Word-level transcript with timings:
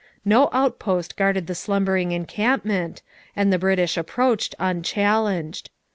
No 0.25 0.49
outpost 0.51 1.15
guarded 1.15 1.45
the 1.45 1.53
slumbering 1.53 2.11
encampment, 2.11 3.03
and 3.35 3.53
the 3.53 3.59
British 3.59 3.97
approached 3.97 4.55
unchallenged. 4.57 5.69